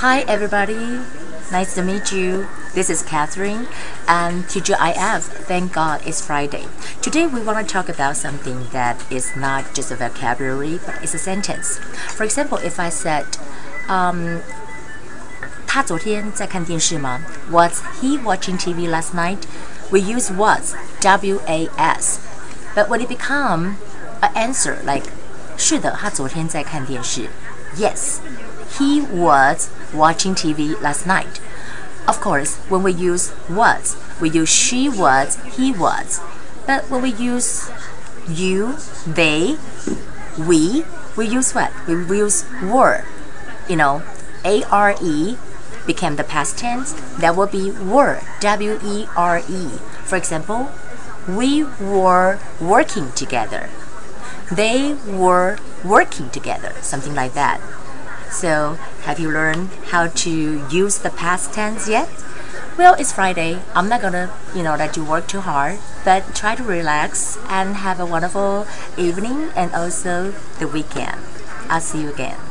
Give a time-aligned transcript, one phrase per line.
[0.00, 1.00] Hi, everybody.
[1.50, 2.46] Nice to meet you.
[2.72, 3.66] This is Catherine
[4.06, 5.22] and TGIF.
[5.22, 6.66] Thank God it's Friday.
[7.02, 11.14] Today we want to talk about something that is not just a vocabulary but it's
[11.14, 11.78] a sentence.
[12.14, 13.26] For example, if I said,
[13.88, 14.40] um,
[15.66, 17.20] 他昨天在看电视吗?
[17.50, 19.38] Was he watching TV last night?
[19.90, 22.20] We use was, W-A-S.
[22.76, 23.76] But when it become
[24.22, 25.10] an answer like
[25.56, 27.28] 是的，他昨天在看电视。
[27.76, 28.18] Yes,
[28.77, 31.39] he was watching TV last night.
[32.07, 36.19] Of course, when we use was, we use she was, he was.
[36.67, 37.69] But when we use
[38.27, 39.57] you, they,
[40.37, 41.71] we, we use what?
[41.87, 43.05] We use were.
[43.69, 44.03] You know,
[44.43, 45.37] A R E
[45.85, 46.93] became the past tense.
[47.17, 49.67] That will be were, W E R E.
[50.03, 50.71] For example,
[51.27, 53.69] we were working together.
[54.51, 57.61] They were working together, something like that.
[58.33, 62.09] So, have you learned how to use the past tense yet?
[62.77, 63.61] Well, it's Friday.
[63.75, 67.75] I'm not gonna, you know, let you work too hard, but try to relax and
[67.77, 68.65] have a wonderful
[68.97, 71.21] evening and also the weekend.
[71.69, 72.42] I'll see you again.